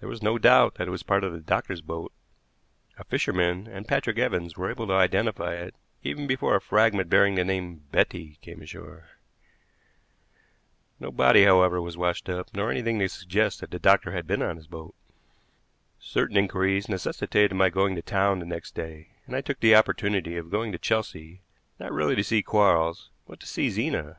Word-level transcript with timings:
There 0.00 0.08
was 0.10 0.20
no 0.22 0.36
doubt 0.36 0.74
that 0.74 0.86
it 0.86 0.90
was 0.90 1.02
part 1.02 1.24
of 1.24 1.32
the 1.32 1.40
doctor's 1.40 1.80
boat. 1.80 2.12
A 2.98 3.04
fisherman 3.04 3.66
and 3.66 3.88
Patrick 3.88 4.18
Evans 4.18 4.54
were 4.54 4.68
able 4.70 4.86
to 4.88 4.92
identify 4.92 5.54
it 5.54 5.74
even 6.02 6.26
before 6.26 6.56
a 6.56 6.60
fragment 6.60 7.08
bearing 7.08 7.36
the 7.36 7.42
name 7.46 7.86
Betty 7.90 8.36
came 8.42 8.60
ashore. 8.60 9.08
No 11.00 11.10
body, 11.10 11.44
however, 11.44 11.80
was 11.80 11.96
washed 11.96 12.28
up, 12.28 12.50
nor 12.52 12.70
anything 12.70 12.98
to 12.98 13.08
suggest 13.08 13.60
that 13.62 13.70
the 13.70 13.78
doctor 13.78 14.12
had 14.12 14.26
been 14.26 14.42
on 14.42 14.56
his 14.56 14.66
boat. 14.66 14.94
Certain 15.98 16.36
inquiries 16.36 16.86
necessitated 16.86 17.54
my 17.56 17.70
going 17.70 17.94
to 17.94 18.02
town 18.02 18.46
next 18.46 18.74
day, 18.74 19.12
and 19.26 19.34
I 19.34 19.40
took 19.40 19.60
the 19.60 19.74
opportunity 19.74 20.36
of 20.36 20.50
going 20.50 20.70
to 20.72 20.78
Chelsea, 20.78 21.40
not 21.80 21.94
really 21.94 22.14
to 22.14 22.22
see 22.24 22.42
Quarles, 22.42 23.08
but 23.26 23.40
to 23.40 23.46
see 23.46 23.70
Zena. 23.70 24.18